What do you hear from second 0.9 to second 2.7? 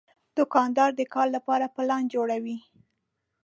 د کار لپاره پلان جوړوي.